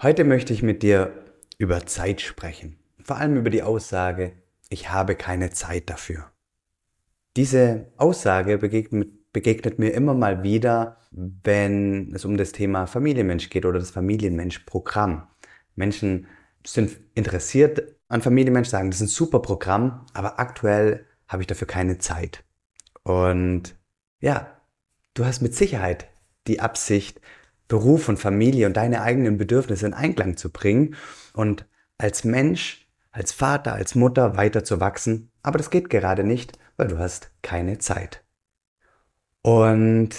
[0.00, 1.24] Heute möchte ich mit dir
[1.58, 2.78] über Zeit sprechen.
[3.02, 4.30] Vor allem über die Aussage,
[4.68, 6.30] ich habe keine Zeit dafür.
[7.36, 13.66] Diese Aussage begegnet, begegnet mir immer mal wieder, wenn es um das Thema Familienmensch geht
[13.66, 15.26] oder das Familienmensch-Programm.
[15.74, 16.28] Menschen
[16.64, 21.66] sind interessiert an Familienmensch, sagen, das ist ein super Programm, aber aktuell habe ich dafür
[21.66, 22.44] keine Zeit.
[23.02, 23.74] Und
[24.20, 24.60] ja,
[25.14, 26.06] du hast mit Sicherheit
[26.46, 27.20] die Absicht,
[27.68, 30.96] Beruf und Familie und deine eigenen Bedürfnisse in Einklang zu bringen
[31.34, 31.66] und
[31.98, 35.30] als Mensch, als Vater, als Mutter weiter zu wachsen.
[35.42, 38.24] Aber das geht gerade nicht, weil du hast keine Zeit.
[39.42, 40.10] Und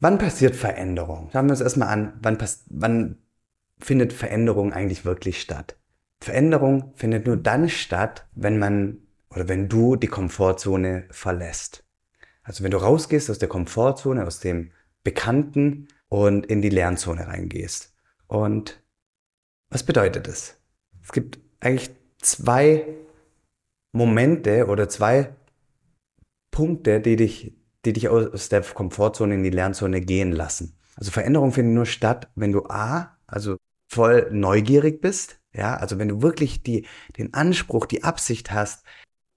[0.00, 1.28] wann passiert Veränderung?
[1.32, 2.38] Schauen wir uns erstmal an, wann,
[2.70, 3.18] wann
[3.78, 5.76] findet Veränderung eigentlich wirklich statt?
[6.20, 8.98] Veränderung findet nur dann statt, wenn man
[9.30, 11.84] oder wenn du die Komfortzone verlässt.
[12.42, 14.72] Also wenn du rausgehst aus der Komfortzone, aus dem
[15.04, 17.94] Bekannten, und in die Lernzone reingehst.
[18.26, 18.82] Und
[19.70, 20.58] was bedeutet das?
[21.02, 22.86] Es gibt eigentlich zwei
[23.92, 25.34] Momente oder zwei
[26.50, 30.78] Punkte, die dich, die dich aus der Komfortzone in die Lernzone gehen lassen.
[30.96, 33.56] Also Veränderung findet nur statt, wenn du A, also
[33.88, 36.86] voll neugierig bist, ja, also wenn du wirklich die,
[37.16, 38.84] den Anspruch, die Absicht hast,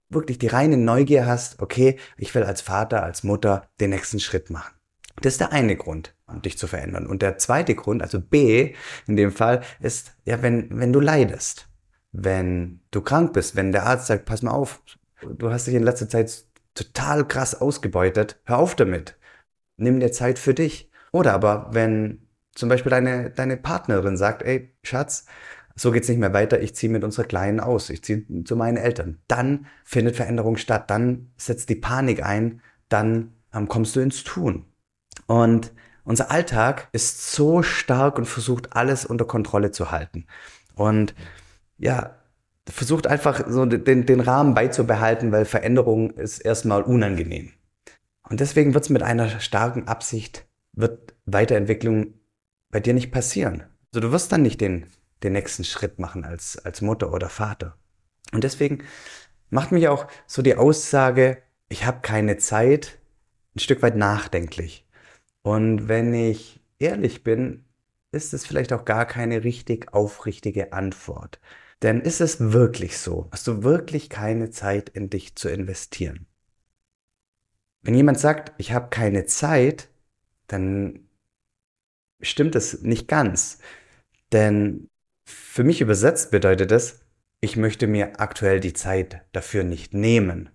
[0.08, 4.50] wirklich die reine Neugier hast, okay, ich will als Vater, als Mutter den nächsten Schritt
[4.50, 4.74] machen.
[5.20, 7.06] Das ist der eine Grund, dich zu verändern.
[7.06, 8.74] Und der zweite Grund, also B
[9.06, 11.68] in dem Fall, ist, ja, wenn, wenn du leidest,
[12.12, 14.82] wenn du krank bist, wenn der Arzt sagt, pass mal auf,
[15.22, 16.44] du hast dich in letzter Zeit
[16.74, 19.16] total krass ausgebeutet, hör auf damit.
[19.76, 20.90] Nimm dir Zeit für dich.
[21.12, 25.26] Oder aber, wenn zum Beispiel deine, deine Partnerin sagt, ey, Schatz,
[25.74, 28.76] so geht's nicht mehr weiter, ich ziehe mit unserer Kleinen aus, ich ziehe zu meinen
[28.76, 29.18] Eltern.
[29.28, 34.66] Dann findet Veränderung statt, dann setzt die Panik ein, dann ähm, kommst du ins Tun.
[35.26, 35.72] Und
[36.04, 40.26] unser Alltag ist so stark und versucht alles unter Kontrolle zu halten.
[40.74, 41.14] Und
[41.78, 42.16] ja,
[42.68, 47.52] versucht einfach so den, den Rahmen beizubehalten, weil Veränderung ist erstmal unangenehm.
[48.28, 52.14] Und deswegen wird es mit einer starken Absicht, wird Weiterentwicklung
[52.70, 53.64] bei dir nicht passieren.
[53.92, 54.86] Also du wirst dann nicht den,
[55.22, 57.76] den nächsten Schritt machen als, als Mutter oder Vater.
[58.32, 58.84] Und deswegen
[59.50, 62.98] macht mich auch so die Aussage, ich habe keine Zeit,
[63.54, 64.86] ein Stück weit nachdenklich.
[65.42, 67.64] Und wenn ich ehrlich bin,
[68.12, 71.40] ist es vielleicht auch gar keine richtig aufrichtige Antwort.
[71.82, 73.28] Denn ist es wirklich so?
[73.32, 76.26] Hast du wirklich keine Zeit in dich zu investieren?
[77.82, 79.88] Wenn jemand sagt, ich habe keine Zeit,
[80.46, 81.08] dann
[82.20, 83.58] stimmt es nicht ganz.
[84.30, 84.88] Denn
[85.24, 87.00] für mich übersetzt bedeutet es,
[87.40, 90.50] ich möchte mir aktuell die Zeit dafür nicht nehmen.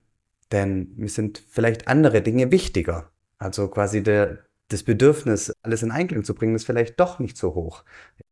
[0.54, 3.12] Denn mir sind vielleicht andere Dinge wichtiger.
[3.38, 7.56] Also quasi der, das Bedürfnis, alles in Einklang zu bringen, ist vielleicht doch nicht so
[7.56, 7.84] hoch.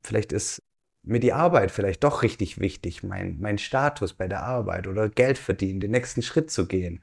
[0.01, 0.61] Vielleicht ist
[1.03, 5.37] mir die Arbeit vielleicht doch richtig wichtig, mein, mein Status bei der Arbeit oder Geld
[5.37, 7.01] verdienen, den nächsten Schritt zu gehen.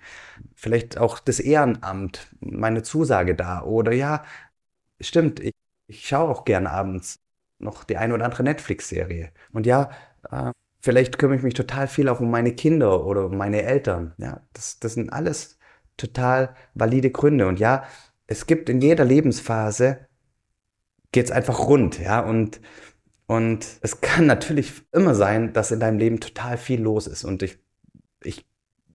[0.54, 3.62] Vielleicht auch das Ehrenamt, meine Zusage da.
[3.62, 4.25] Oder ja,
[5.00, 5.54] stimmt, ich,
[5.87, 7.20] ich schaue auch gern abends
[7.59, 9.32] noch die eine oder andere Netflix-Serie.
[9.53, 9.91] Und ja,
[10.31, 14.14] äh, vielleicht kümmere ich mich total viel auch um meine Kinder oder um meine Eltern.
[14.19, 15.59] Ja, das, das sind alles
[15.97, 17.47] total valide Gründe.
[17.49, 17.84] Und ja,
[18.32, 20.09] es gibt in jeder Lebensphase
[21.12, 22.60] geht es einfach rund, ja, und,
[23.26, 27.43] und es kann natürlich immer sein, dass in deinem Leben total viel los ist und
[27.43, 27.59] ich,
[28.25, 28.47] ich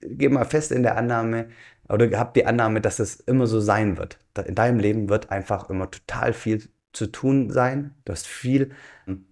[0.01, 1.49] gehe mal fest in der Annahme
[1.87, 4.17] oder habe die Annahme, dass es immer so sein wird.
[4.45, 7.95] In deinem Leben wird einfach immer total viel zu tun sein.
[8.05, 8.71] Du hast viel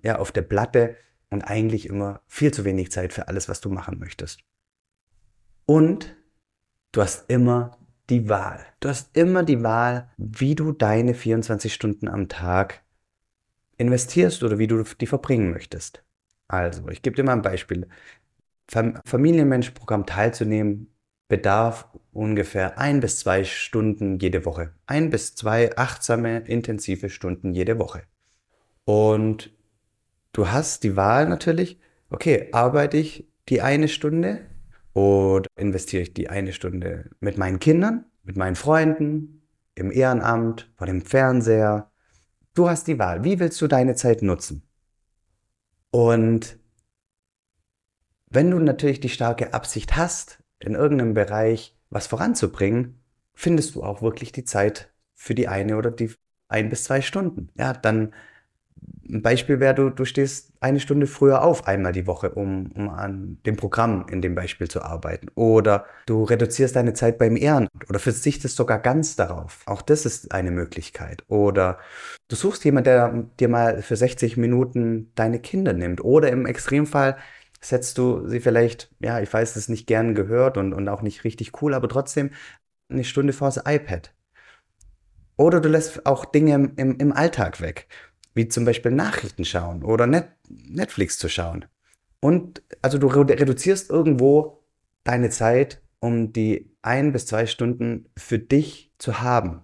[0.03, 0.95] ja, auf der Platte
[1.29, 4.39] und eigentlich immer viel zu wenig Zeit für alles, was du machen möchtest.
[5.66, 6.16] Und
[6.91, 7.77] du hast immer
[8.09, 8.66] die Wahl.
[8.79, 12.83] Du hast immer die Wahl, wie du deine 24 Stunden am Tag
[13.77, 16.03] investierst oder wie du die verbringen möchtest.
[16.47, 17.88] Also, ich gebe dir mal ein Beispiel.
[18.67, 20.88] Familienmensch-Programm teilzunehmen
[21.27, 24.73] bedarf ungefähr ein bis zwei Stunden jede Woche.
[24.85, 28.03] Ein bis zwei achtsame, intensive Stunden jede Woche.
[28.85, 29.51] Und
[30.31, 31.79] du hast die Wahl natürlich,
[32.09, 34.41] okay, arbeite ich die eine Stunde
[34.95, 39.45] oder investiere ich die eine Stunde mit meinen Kindern, mit meinen Freunden,
[39.75, 41.91] im Ehrenamt, vor dem Fernseher.
[42.53, 43.25] Du hast die Wahl.
[43.25, 44.63] Wie willst du deine Zeit nutzen?
[45.91, 46.57] Und
[48.27, 53.03] wenn du natürlich die starke Absicht hast, in irgendeinem Bereich was voranzubringen,
[53.33, 56.11] findest du auch wirklich die Zeit für die eine oder die
[56.47, 57.49] ein bis zwei Stunden.
[57.55, 58.13] Ja, dann
[59.07, 62.90] ein Beispiel wäre, du, du stehst eine Stunde früher auf, einmal die Woche, um, um
[62.90, 65.28] an dem Programm in dem Beispiel zu arbeiten.
[65.35, 69.61] Oder du reduzierst deine Zeit beim Ehrenamt oder verzichtest sogar ganz darauf.
[69.66, 71.23] Auch das ist eine Möglichkeit.
[71.28, 71.78] Oder
[72.28, 76.03] du suchst jemanden, der dir mal für 60 Minuten deine Kinder nimmt.
[76.03, 77.17] Oder im Extremfall
[77.61, 81.02] setzt du sie vielleicht, ja, ich weiß, es ist nicht gern gehört und, und auch
[81.02, 82.31] nicht richtig cool, aber trotzdem
[82.90, 84.13] eine Stunde vor das iPad.
[85.37, 87.87] Oder du lässt auch Dinge im, im Alltag weg
[88.35, 91.66] wie zum Beispiel Nachrichten schauen oder Net Netflix zu schauen.
[92.20, 94.61] Und also du reduzierst irgendwo
[95.03, 99.61] deine Zeit, um die ein bis zwei Stunden für dich zu haben.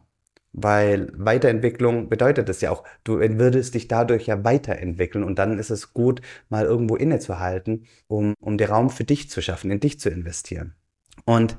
[0.53, 5.69] Weil Weiterentwicklung bedeutet das ja auch, du würdest dich dadurch ja weiterentwickeln und dann ist
[5.69, 9.99] es gut, mal irgendwo innezuhalten, um, um den Raum für dich zu schaffen, in dich
[9.99, 10.75] zu investieren.
[11.25, 11.57] Und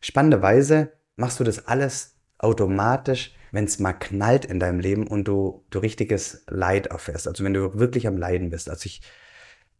[0.00, 5.64] spannenderweise machst du das alles automatisch, wenn es mal knallt in deinem Leben und du,
[5.70, 7.28] du richtiges Leid erfährst.
[7.28, 8.68] Also wenn du wirklich am Leiden bist.
[8.70, 9.00] Als ich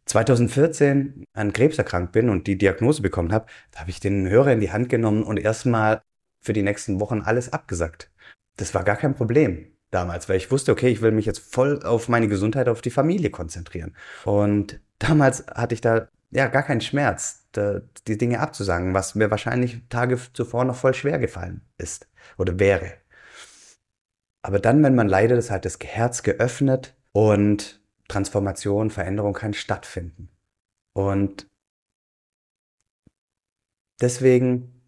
[0.05, 4.53] 2014 an Krebs erkrankt bin und die Diagnose bekommen habe, da habe ich den Hörer
[4.53, 6.01] in die Hand genommen und erstmal
[6.41, 8.11] für die nächsten Wochen alles abgesagt.
[8.57, 11.83] Das war gar kein Problem damals, weil ich wusste, okay, ich will mich jetzt voll
[11.83, 13.95] auf meine Gesundheit, auf die Familie konzentrieren.
[14.25, 19.29] Und damals hatte ich da ja gar keinen Schmerz, da, die Dinge abzusagen, was mir
[19.29, 22.07] wahrscheinlich Tage zuvor noch voll schwer gefallen ist
[22.37, 22.93] oder wäre.
[24.43, 30.29] Aber dann, wenn man leidet, ist halt das Herz geöffnet und Transformation, Veränderung kann stattfinden.
[30.93, 31.47] Und
[34.01, 34.81] deswegen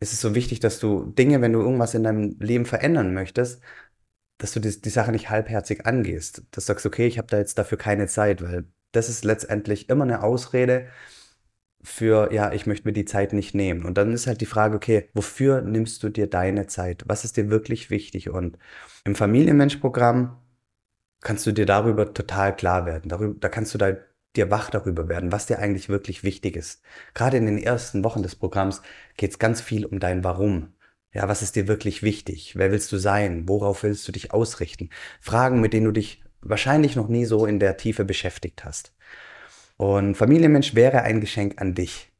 [0.00, 3.60] ist es so wichtig, dass du Dinge, wenn du irgendwas in deinem Leben verändern möchtest,
[4.38, 6.42] dass du die, die Sache nicht halbherzig angehst.
[6.50, 9.88] Dass du sagst, okay, ich habe da jetzt dafür keine Zeit, weil das ist letztendlich
[9.88, 10.88] immer eine Ausrede,
[11.84, 13.84] für, ja, ich möchte mir die Zeit nicht nehmen.
[13.84, 17.04] Und dann ist halt die Frage, okay, wofür nimmst du dir deine Zeit?
[17.06, 18.30] Was ist dir wirklich wichtig?
[18.30, 18.58] Und
[19.04, 20.36] im Familienmensch-Programm
[21.20, 23.08] kannst du dir darüber total klar werden.
[23.08, 23.96] Darüber, da kannst du da,
[24.34, 26.82] dir wach darüber werden, was dir eigentlich wirklich wichtig ist.
[27.12, 28.82] Gerade in den ersten Wochen des Programms
[29.16, 30.72] geht es ganz viel um dein Warum.
[31.12, 32.56] Ja, was ist dir wirklich wichtig?
[32.56, 33.48] Wer willst du sein?
[33.48, 34.90] Worauf willst du dich ausrichten?
[35.20, 38.92] Fragen, mit denen du dich wahrscheinlich noch nie so in der Tiefe beschäftigt hast.
[39.76, 42.12] Und Familienmensch wäre ein Geschenk an dich.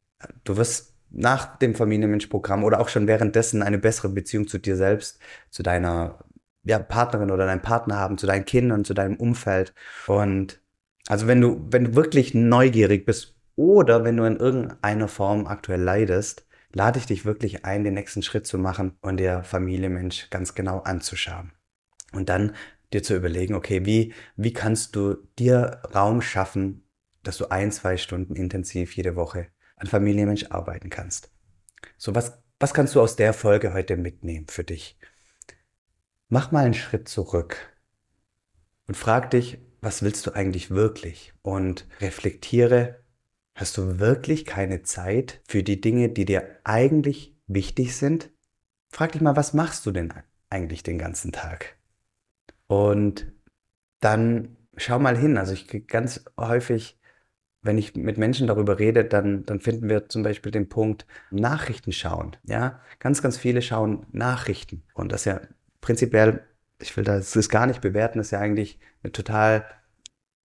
[0.44, 5.20] Du wirst nach dem Familienmensch-Programm oder auch schon währenddessen eine bessere Beziehung zu dir selbst,
[5.50, 6.18] zu deiner
[6.64, 9.74] ja, Partnerin oder deinem Partner haben, zu deinen Kindern, zu deinem Umfeld.
[10.06, 10.60] Und
[11.06, 15.80] also wenn du, wenn du wirklich neugierig bist oder wenn du in irgendeiner Form aktuell
[15.80, 20.54] leidest, lade ich dich wirklich ein, den nächsten Schritt zu machen und dir Familienmensch ganz
[20.54, 21.52] genau anzuschauen.
[22.12, 22.54] Und dann
[22.92, 26.83] dir zu überlegen, okay, wie, wie kannst du dir Raum schaffen,
[27.26, 31.30] dass du ein, zwei Stunden intensiv jede Woche an Familienmensch arbeiten kannst.
[31.96, 34.98] So, was, was kannst du aus der Folge heute mitnehmen für dich?
[36.28, 37.56] Mach mal einen Schritt zurück
[38.86, 41.34] und frag dich, was willst du eigentlich wirklich?
[41.42, 43.04] Und reflektiere,
[43.54, 48.30] hast du wirklich keine Zeit für die Dinge, die dir eigentlich wichtig sind?
[48.88, 50.12] Frag dich mal, was machst du denn
[50.48, 51.76] eigentlich den ganzen Tag?
[52.66, 53.32] Und
[54.00, 55.36] dann schau mal hin.
[55.36, 56.98] Also ich kriege ganz häufig
[57.64, 61.92] wenn ich mit Menschen darüber rede, dann, dann finden wir zum Beispiel den Punkt Nachrichten
[61.92, 62.36] schauen.
[62.44, 64.84] Ja, ganz, ganz viele schauen Nachrichten.
[64.92, 65.40] Und das ist ja
[65.80, 66.44] prinzipiell,
[66.78, 69.64] ich will das gar nicht bewerten, das ist ja eigentlich eine total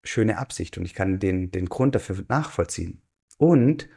[0.05, 3.03] schöne Absicht und ich kann den, den Grund dafür nachvollziehen.
[3.39, 3.89] Und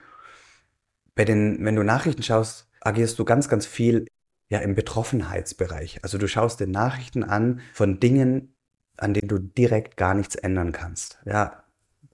[1.16, 4.06] bei den, wenn du Nachrichten schaust, agierst du ganz, ganz viel
[4.48, 6.04] ja im Betroffenheitsbereich.
[6.04, 8.56] Also du schaust dir Nachrichten an von Dingen,
[8.98, 11.20] an denen du direkt gar nichts ändern kannst.
[11.26, 11.64] Ja,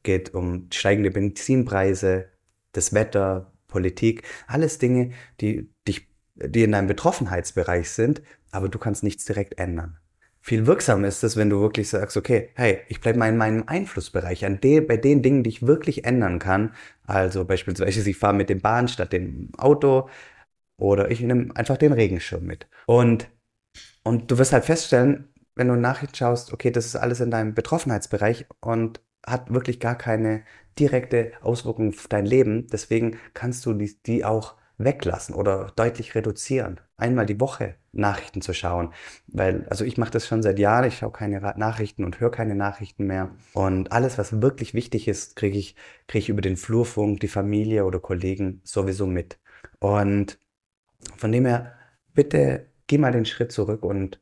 [0.06, 2.30] geht um steigende Benzinpreise,
[2.72, 9.04] das Wetter, Politik, alles Dinge, die dich, die in deinem Betroffenheitsbereich sind, aber du kannst
[9.04, 9.98] nichts direkt ändern.
[10.40, 13.64] Viel wirksamer ist es, wenn du wirklich sagst, okay, hey, ich bleibe mal in meinem
[13.66, 16.74] Einflussbereich, an de, bei den Dingen, die ich wirklich ändern kann.
[17.06, 20.08] Also beispielsweise, ich fahre mit dem Bahn statt dem Auto
[20.78, 22.68] oder ich nehme einfach den Regenschirm mit.
[22.86, 23.28] Und,
[24.04, 27.56] und du wirst halt feststellen, wenn du Nachrichten schaust, okay, das ist alles in deinem
[27.56, 30.44] Betroffenheitsbereich und hat wirklich gar keine
[30.80, 32.68] direkte Auswirkung auf dein Leben.
[32.68, 36.82] Deswegen kannst du die, die auch weglassen oder deutlich reduzieren.
[36.98, 38.94] Einmal die Woche Nachrichten zu schauen.
[39.28, 42.56] Weil, also ich mache das schon seit Jahren, ich schaue keine Nachrichten und höre keine
[42.56, 43.32] Nachrichten mehr.
[43.54, 45.76] Und alles, was wirklich wichtig ist, kriege ich,
[46.08, 49.40] krieg ich über den Flurfunk, die Familie oder Kollegen sowieso mit.
[49.80, 50.40] Und
[51.18, 51.74] von dem her,
[52.14, 54.22] bitte geh mal den Schritt zurück und,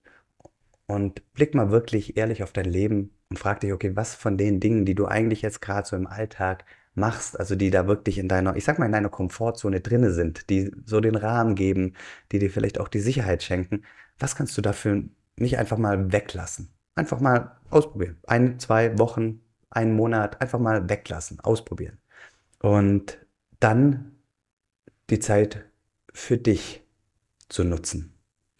[0.87, 4.59] und blick mal wirklich ehrlich auf dein Leben und frag dich, okay, was von den
[4.59, 6.65] Dingen, die du eigentlich jetzt gerade so im Alltag
[6.95, 10.49] machst, also die da wirklich in deiner, ich sag mal, in deiner Komfortzone drinne sind,
[10.49, 11.93] die so den Rahmen geben,
[12.31, 13.83] die dir vielleicht auch die Sicherheit schenken,
[14.19, 15.03] was kannst du dafür
[15.37, 16.69] nicht einfach mal weglassen?
[16.95, 18.17] Einfach mal ausprobieren.
[18.27, 21.97] Ein, zwei Wochen, einen Monat, einfach mal weglassen, ausprobieren.
[22.59, 23.17] Und
[23.59, 24.15] dann
[25.09, 25.65] die Zeit
[26.13, 26.83] für dich
[27.49, 28.13] zu nutzen.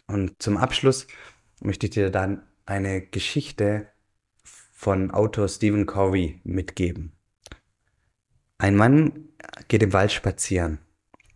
[0.06, 1.06] Und zum Abschluss
[1.60, 3.88] möchte ich dir dann eine Geschichte
[4.84, 7.14] von Autor Stephen Covey mitgeben.
[8.58, 9.30] Ein Mann
[9.66, 10.78] geht im Wald spazieren.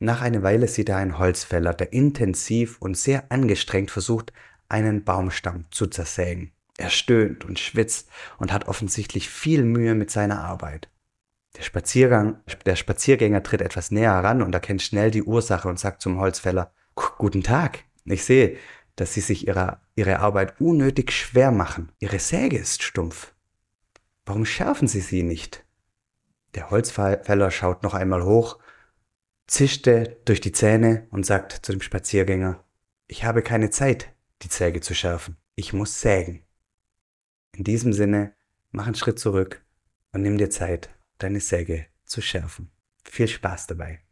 [0.01, 4.35] Nach einer Weile sieht er einen Holzfäller, der intensiv und sehr angestrengt versucht,
[4.69, 6.53] einen Baumstamm zu zersägen.
[6.77, 10.91] Er stöhnt und schwitzt und hat offensichtlich viel Mühe mit seiner Arbeit.
[11.57, 16.03] Der, Spaziergang, der Spaziergänger tritt etwas näher heran und erkennt schnell die Ursache und sagt
[16.03, 16.71] zum Holzfäller,
[17.17, 18.59] Guten Tag, ich sehe,
[18.97, 21.93] dass Sie sich ihre, Ihre Arbeit unnötig schwer machen.
[21.99, 23.33] Ihre Säge ist stumpf.
[24.29, 25.65] Warum schärfen Sie sie nicht?
[26.55, 28.59] Der Holzfäller schaut noch einmal hoch,
[29.47, 32.63] zischte durch die Zähne und sagt zu dem Spaziergänger,
[33.07, 35.39] ich habe keine Zeit, die Säge zu schärfen.
[35.55, 36.45] Ich muss sägen.
[37.57, 38.35] In diesem Sinne,
[38.71, 39.65] mach einen Schritt zurück
[40.13, 42.71] und nimm dir Zeit, deine Säge zu schärfen.
[43.05, 44.03] Viel Spaß dabei.